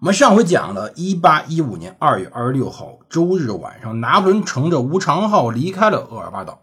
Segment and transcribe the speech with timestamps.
[0.00, 6.62] 我们上回讲了1815年2月26号周日晚上，拿破仑乘着无常号离开了厄尔巴岛。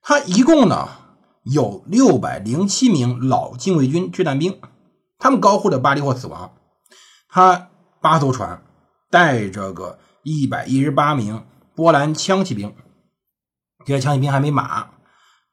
[0.00, 0.88] 他一共呢？
[1.44, 4.60] 有六百零七名老禁卫军掷弹兵，
[5.18, 6.52] 他们高呼着巴黎或死亡。
[7.28, 7.68] 他
[8.00, 8.60] 八艘船
[9.08, 11.44] 带着个一百一十八名
[11.76, 12.74] 波兰枪骑兵，
[13.84, 14.88] 这些枪骑兵还没马，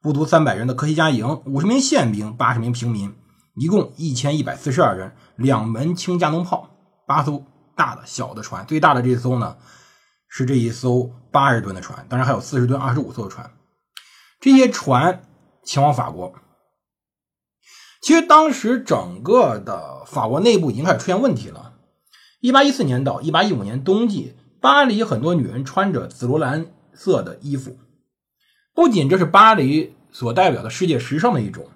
[0.02, 3.16] 不足三百人的科西嘉营，五十名宪兵，八十名平民，
[3.59, 6.69] 一共一千一百四十二人，两门轻加农炮，
[7.05, 7.43] 八艘
[7.75, 9.57] 大的、小的船，最大的这艘呢
[10.27, 13.51] 是这一艘八十吨的船，当然还有四十吨、二十五艘的船，
[14.39, 15.21] 这些船。
[15.61, 16.33] 前往法国，
[18.01, 21.73] 其实当时整个的法国内部已经开始出现问题了。
[22.39, 27.77] 一八一四年到一八一五年冬季，巴黎很多女人穿着紫罗兰色的衣服，
[28.73, 31.67] 不仅这是巴黎所代表的世界时尚的一种，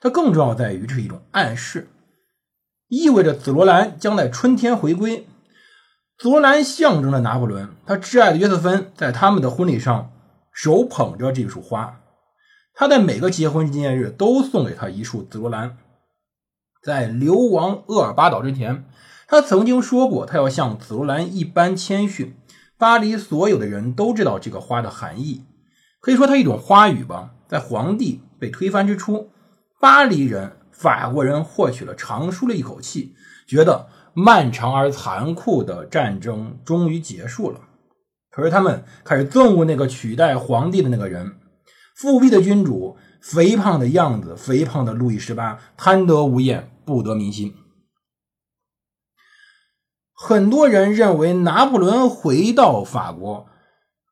[0.00, 1.88] 它更重要在于这是一种暗示，
[2.88, 5.26] 意味着紫罗兰将在春天回归。
[6.18, 10.10] 紫罗兰象征着拿破仑，他挚爱的约瑟芬在他们的婚礼上
[10.52, 12.00] 手捧着这束花。
[12.74, 15.76] 他在每个结婚纪念日都送给他一束紫罗兰。
[16.82, 18.86] 在流亡厄尔巴岛之前，
[19.28, 22.34] 他曾经说过，他要像紫罗兰一般谦逊。
[22.78, 25.44] 巴黎所有的人都知道这个花的含义，
[26.00, 27.32] 可以说它一种花语吧。
[27.46, 29.28] 在皇帝被推翻之初，
[29.80, 33.16] 巴黎人、法国人获取了长舒了一口气，
[33.48, 37.60] 觉得漫长而残酷的战争终于结束了。
[38.30, 41.36] 可是他们开始憎恶那个取代皇帝的那个人。
[41.96, 47.54] 复辟的君主，肥胖的样子，肥胖的路易十八，贪得无厌，不得民心。
[50.12, 53.46] 很多人认为拿破仑回到法国，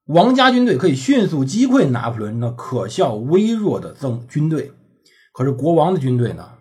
[0.07, 4.73] 王家军队可以迅速击溃拿破仑那可笑微弱的增军队。
[5.39, 6.59] 可是国王的军队呢？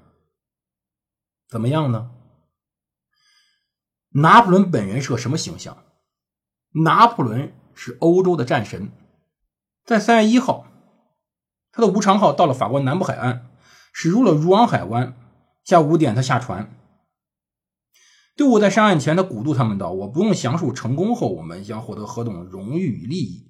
[1.49, 2.11] 怎么样呢？
[4.09, 5.83] 拿破仑本人是个什么形象？
[6.73, 8.91] 拿破仑是欧洲的战神，
[9.83, 10.67] 在三月一号。
[11.71, 13.49] 他的无常号到了法国南部海岸，
[13.93, 15.17] 驶入了如昂海湾。
[15.63, 16.71] 下午五点，他下船。
[18.35, 23.49] 队伍在上岸前，他鼓励他们道：“我不用详述成功后我们将获得何种荣誉与利益。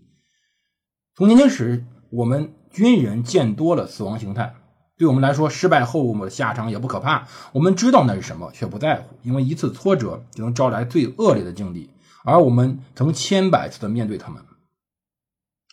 [1.16, 4.56] 从年轻时，我们军人见多了死亡形态，
[4.98, 7.28] 对我们来说，失败后我们的下场也不可怕。
[7.52, 11.92] 我们知道那是什么，却不在乎，因为一次挫折就能招来最恶劣的境地，
[12.24, 14.44] 而我们曾千百次的面对他们。”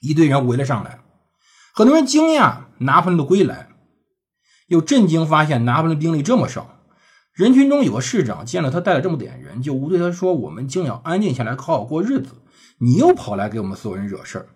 [0.03, 1.01] 一堆人围了上来。
[1.73, 3.71] 很多人惊讶拿破仑的归来，
[4.67, 6.79] 又震惊发现拿破仑兵力这么少。
[7.33, 12.35] 人群中有个市长见了他带了这么点人，就对他说：“我们竟要安静下来，好好过日子，
[12.79, 14.47] 你又跑来给我们所有人惹事儿。”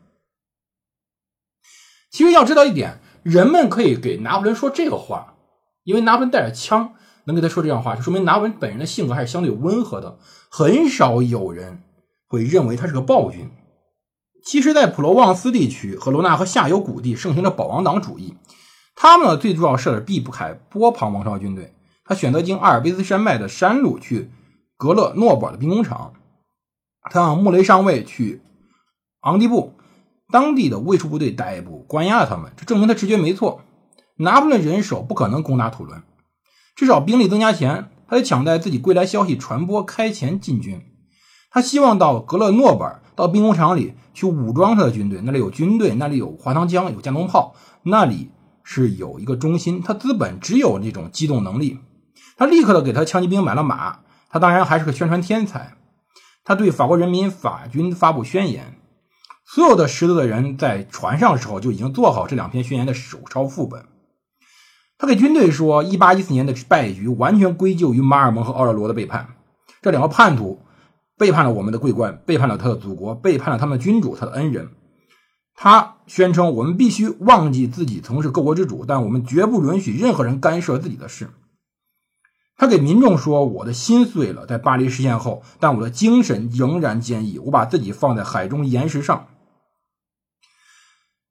[2.12, 5.34] 其实要知道一点，人们可以给拿破仑说这个话，
[5.84, 6.94] 因为拿破仑带着枪，
[7.24, 10.18] 能给他说这样话，就说明拿破仑本人的性格还是相对温和的。
[10.50, 11.82] 很少有人
[12.26, 13.50] 会认为他是个暴君。
[14.42, 18.34] 其实，在普罗旺斯地区和罗纳河下游谷地盛行着保王党主义。
[18.94, 21.74] 他们呢，最重要是避不开波旁王朝军队。
[22.06, 24.30] 他选择经阿尔卑斯山脉的山路去
[24.78, 26.14] 格勒诺布尔的兵工厂。
[27.10, 28.40] 他让穆雷上尉去
[29.20, 29.74] 昂蒂布
[30.30, 32.52] 当地的卫戍部队逮捕关押了他们。
[32.56, 33.62] 这证明他直觉没错。
[34.16, 36.02] 拿破仑人手不可能攻打土伦，
[36.74, 40.82] 至少兵力增加前，他得抢在自己归来消息传播开前进军。
[41.50, 43.94] 他希望到格勒诺布尔，到兵工厂里。
[44.14, 48.32] 去武装他的军队，那里有军队，那里有滑膛枪，有加农炮，那里
[48.64, 49.80] 是有一个中心。
[49.80, 51.78] 他资本只有那种机动能力。
[52.36, 54.00] 他立刻的给他枪骑兵买了马。
[54.28, 55.76] 他当然还是个宣传天才。
[56.42, 58.77] 他对法国人民法军发布宣言。
[59.50, 63.86] 所有的识字的人在船上的时候就已经做好这两篇宣言的手抄副本。
[64.98, 69.34] 他给军队说，一八一四年的败局完全归咎于马尔蒙和奥热罗的背叛。
[69.82, 70.60] 这两个叛徒。
[71.16, 74.68] 背叛了我们的桂冠，背叛了他的祖国，背叛了他们的君主，他的恩人。
[75.52, 81.30] 他宣称，我们必须忘记自己曾是各国之主，但我们绝不允许任何人干涉自己的事。
[82.56, 87.40] 他给民众说：“我的心碎了，在巴黎实现后，但我的精神仍然坚毅。
[87.40, 89.26] 我把自己放在海中岩石上。”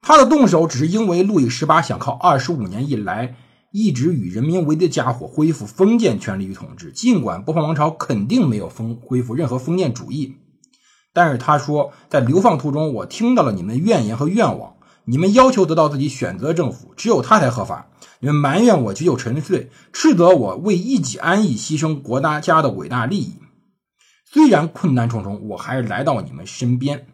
[0.07, 3.35] 他的动手只是因为路易十八想靠二十五年以来
[3.73, 6.93] 一直与人民为敌的家伙恢复封建权力与统治。
[6.93, 10.37] 尽管波旁王朝肯定没有封恢复任何封建主义，
[11.11, 14.75] 但是他说，在流放途中，我听到了你们的怨言和愿望。
[15.03, 17.89] 你们要求得到自己选择的政府，只有他才合法。
[18.21, 23.33] 你们埋怨我举酒沉睡，斥责我为一己安逸牺牲国家家的伟大利益。
[24.23, 27.07] 虽然困难重重，我还是来到你们身边。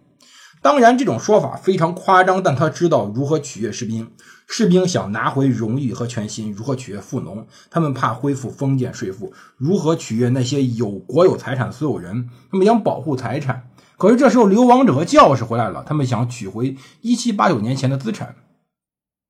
[0.63, 4.09] 当然，这种说法非常夸张，但他知道如何取悦士兵。
[4.47, 7.45] 士兵想拿回荣誉和全心，如何取悦富农？
[7.69, 12.29] 他们怕恢复封建税赋，如何取悦那些有国有财产的所有人？
[12.49, 13.67] 他们想保护财产。
[13.97, 18.35] 可是这时候，流亡者和教士回来了，他们想取回一七八九年前的资产。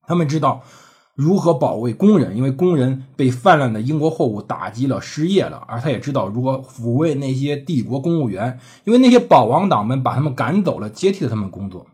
[0.06, 0.64] 他们知道
[1.16, 5.58] 如何保卫工人，因为工人被泛滥的英国货物打击了，失业了。
[5.68, 11.86] 而他也知道如何抚慰那些帝国公务员，因为那些保王党们把他们赶走了，接替了他们工作。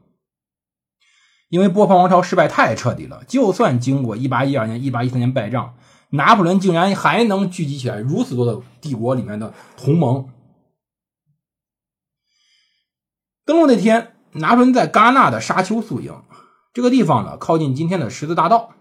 [1.50, 5.74] 因为波旁王朝失败太彻底了，就算经过一八一二年、一八一三年败仗，
[6.12, 10.30] 拿破仑竟然还能聚集起来如此多的帝国里面的同盟。
[13.46, 16.14] 登陆那天，拿破仑在戛纳的沙丘宿营。
[16.72, 18.76] 这个地方呢，靠近今天的十字大道，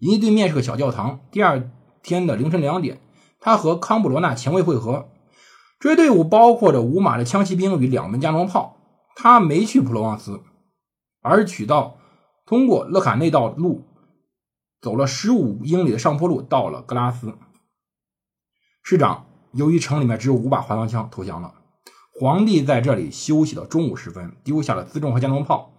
[0.00, 1.20] 营地对面是个小教堂。
[1.30, 1.70] 第二
[2.02, 3.00] 天的凌晨两点，
[3.38, 5.08] 他和康布罗纳前卫会合。
[5.78, 8.76] 这支队伍包括着五马的枪骑兵与两门加农炮。
[9.14, 10.40] 他没去普罗旺斯，
[11.20, 11.98] 而取道
[12.46, 13.84] 通过勒卡内道路，
[14.80, 17.34] 走了十五英里的上坡路，到了格拉斯。
[18.82, 21.52] 师长，由于城里面只有五把滑膛枪，投降了。
[22.18, 25.72] 皇帝在这里休息到中午时分，丢下了辎重和加农炮，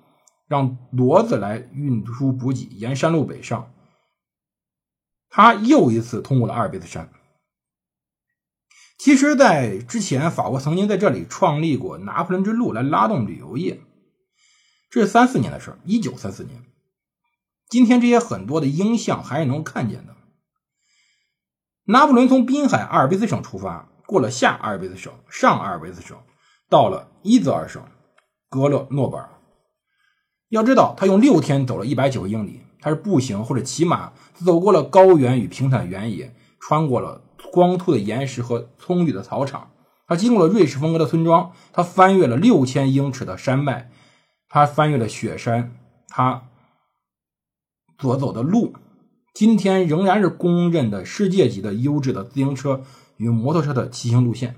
[0.48, 3.72] 让骡子来运输补给，沿山路北上。
[5.31, 7.12] 他又一次通过了阿尔卑斯山。
[9.00, 13.81] 其实，在之前，法国曾经在这里创立过拿破仑之路，来拉动旅游业。
[14.92, 16.63] 这是三四年的事一九三四年。
[17.68, 20.16] 今天这些很多的影像还是能看见的。
[21.86, 26.22] 拿破仑从滨海阿尔卑斯省出发，过了下阿尔卑斯省，上阿尔卑斯省。
[26.69, 27.84] 到了伊泽尔省
[28.50, 29.30] 格勒诺贝尔，
[30.50, 39.72] 要知道他用六天走了一百九十英里，他是步行或者骑马，走过了高原与平坦原野，穿过了光秃的岩石和葱郁的草场，
[40.07, 43.92] 他经过了瑞士风格的村庄，他翻越了六千英尺的山脉，
[44.50, 45.75] 他翻越了雪山，
[46.07, 46.50] 他
[48.00, 48.74] 所走的路，
[49.34, 52.84] 今天仍然是公认的世界级的优质的自行车
[53.18, 54.56] 与摩托车的骑行路线。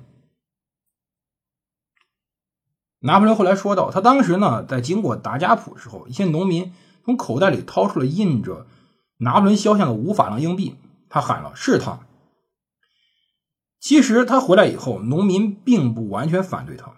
[3.05, 6.71] 拿破仑后来说到：“他当时呢，在经过达加普时候，一些农民
[7.03, 8.65] 从口袋里掏出了印着
[9.17, 10.75] 拿破仑肖像的五法郎硬币，
[11.09, 12.07] 他喊了：‘是他！’
[13.79, 16.95] 其实他回来以后，农民并不完全反对他，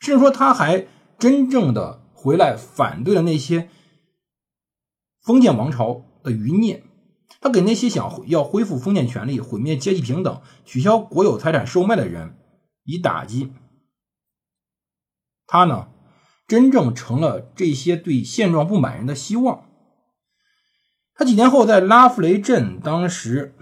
[0.00, 0.86] 甚至说他还
[1.18, 3.68] 真正的回来反对了那些
[5.20, 6.82] 封建王朝的余孽。
[7.40, 12.38] 他给那些想要恢复封建权利、毁灭阶级平等、取消国有财产售卖的人
[12.84, 13.52] 以打击。”
[15.46, 15.88] 他呢，
[16.52, 19.64] 真正成了这些对现状不满人的希望。
[21.14, 23.54] 他几年后在拉夫雷镇，当时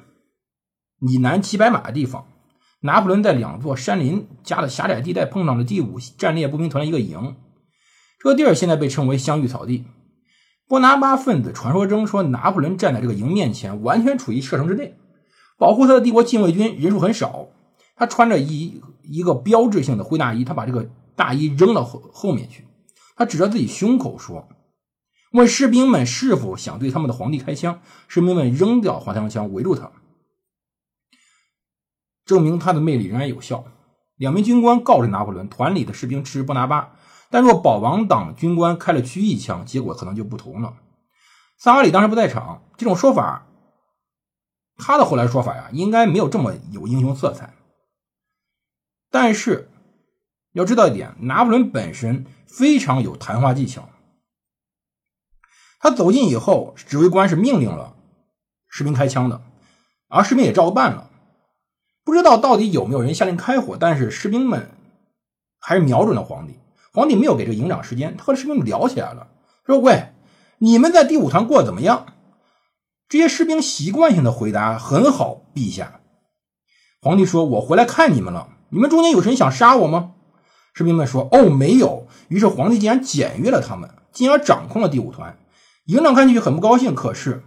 [0.98, 2.26] 以南骑白马的地方，
[2.80, 7.36] 拿破仑在两座山林夹的狭窄地带碰上了第五战列步兵团的一个营。
[8.18, 9.84] 这个地儿现在被称为香芋草地。
[10.66, 14.96] 波拿巴分子传说中说，拿破仑站在这个营面前，完全处于射程之内，
[15.56, 17.46] 保护他的帝国禁卫军人数很少。
[17.94, 20.90] 他穿着一一个标志性的灰大衣，他把这个。
[21.16, 22.64] 大衣扔到后后面去，
[23.20, 24.48] 他指着自己胸口说
[25.32, 29.92] ：“问士兵们是否想对他们的皇帝开枪。”士兵们扔掉滑膛枪，围住他，
[32.24, 33.66] 证明他的魅力仍然有效。
[34.16, 36.96] 两名军官告知拿破仑，团里的士兵支持波拿巴，
[37.28, 40.78] 但若保王党军官开了区域枪，结果可能就不同了。
[41.58, 43.46] 萨瓦里当时不在场，这种说法，
[44.78, 47.52] 他的后来说法呀，应该没有这么有英雄色彩，
[49.10, 49.68] 但是。
[50.52, 53.88] 要知道一点，拿破仑本身非常有谈话技巧。
[55.78, 57.96] 他走近以后，指挥官是命令了
[58.68, 59.40] 士兵开枪的，
[60.08, 61.10] 而士兵也照办了。
[62.04, 64.70] 不知道到底有没有人下令开火，但是士兵们
[65.58, 66.58] 还是瞄准了皇帝。
[66.92, 69.28] 皇帝没有给这个营长时间，他和士兵们聊起来了，
[69.64, 70.12] 说：“喂，
[70.58, 72.14] 你们在第五团过得怎么样？”
[73.08, 76.00] 这些士兵习惯性的回答：“很好，陛下。”
[77.00, 80.14] 皇帝说：“我回来看你们了，你们中间有谁想杀我吗？”
[80.72, 85.38] 士兵们说：“哦，没有。”于是皇帝竟然检阅了他们，进而掌控了第五团。
[85.84, 86.94] 营长看上去很不高兴。
[86.94, 87.42] 可是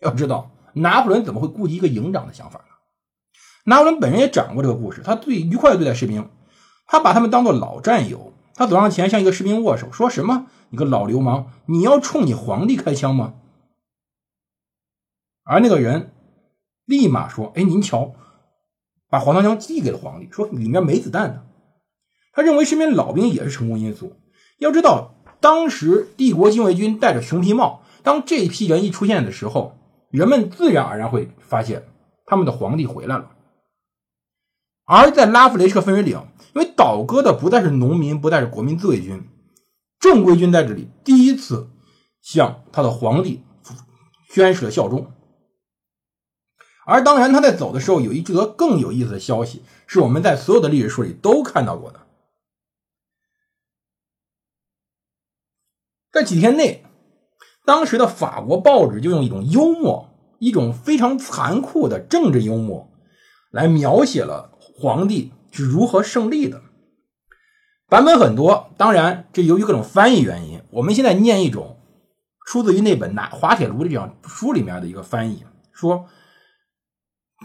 [0.00, 2.64] 要知道，拿破仑怎么会顾及一个营长的想法呢？
[3.64, 5.02] 拿破仑本人也讲过这个故事。
[5.04, 6.28] 他最愉快的对待士兵，
[6.86, 8.32] 他把他们当做老战友。
[8.54, 13.34] 他走上前向一个士兵握手，说什么：“你个老流氓，你要冲你皇帝开枪吗？”
[15.44, 16.12] 而那个人
[16.84, 18.14] 立马说：“哎，您瞧，
[19.08, 21.42] 把黄桃枪递给了皇帝，说里面没子弹呢。”
[22.32, 24.16] 他认为身边老兵也是成功因素。
[24.58, 29.78] 要知道，当时帝国禁卫军戴着熊皮帽，当这批人一出现的时候，
[30.10, 31.88] 人们自然而然会发现
[32.26, 33.30] 他们的皇帝回来了。
[34.84, 36.20] 而在拉夫雷彻分水岭，
[36.54, 39.22] 因为倒戈的不再是农民，不再是国民自卫军，
[39.98, 41.70] 正规军在这里第一次
[42.20, 43.42] 向他的皇帝
[44.28, 45.12] 宣誓了效忠。
[46.86, 52.00] 而当然，他在走的时候有一则更有意思的消息，是我们在所有的历史书里都看到过的。
[56.12, 56.84] 在几天内，
[57.64, 62.90] 当时的法国报纸就用一种幽默、一种非常残酷的政治幽默，
[63.50, 66.62] 来描写了皇帝是如何胜利的。
[67.88, 71.76] 版本很多，当然这由于各种翻译原因，我们现在念一种
[72.46, 76.06] 出自于那本《拿滑铁卢》的这样书里面的一个翻译，说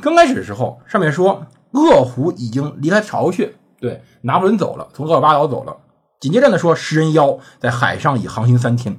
[0.02, 5.78] 刚开始的时候，上面说鄂湖已经离开巢穴，对，拿破仑走了，从厄尔巴岛走了。
[6.20, 8.98] 紧接着呢，说食人妖在海上已航行三天。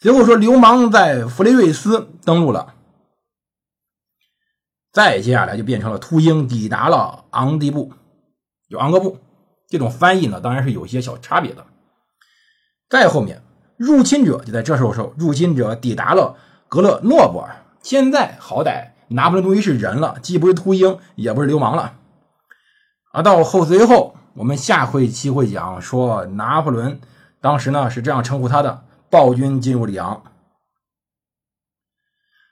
[0.00, 2.74] 随后说流氓在弗雷瑞斯登陆了。
[4.92, 7.92] 再接下来就变成了秃鹰抵达了昂迪布，
[8.68, 9.18] 有昂格布。
[9.66, 11.66] 这种翻译呢，当然是有些小差别的。
[12.88, 13.42] 再后面，
[13.76, 16.36] 入侵者就在这时候说，入侵者抵达了
[16.68, 17.64] 格勒诺布尔。
[17.82, 21.98] 现在好歹拿破仑终于是人了，既不是秃鹰，也不是流氓了。
[23.12, 24.16] 啊到后随后。
[24.36, 27.00] 我们下回期会讲说，拿破仑
[27.40, 30.24] 当时呢是这样称呼他的：暴君进入里昂，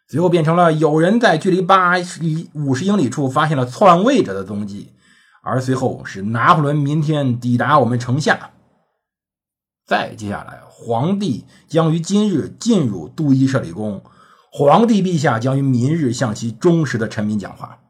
[0.07, 2.21] 最后变成了有人在距离八十
[2.55, 4.93] 五十英里处发现了篡位者的踪迹，
[5.43, 8.51] 而随后是拿破仑明天抵达我们城下。
[9.85, 14.05] 再接下来，皇帝将于今日进入杜伊舍里宫，
[14.53, 17.81] 皇帝陛下将于明日向其忠实的臣民讲话。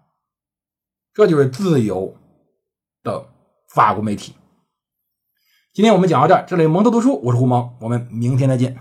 [1.13, 2.17] 这就是自由
[3.03, 3.27] 的。
[3.75, 4.35] 法国媒体，
[5.73, 6.45] 今天我们讲到这儿。
[6.47, 8.77] 这里蒙特读书，我是胡蒙，我们明天再见。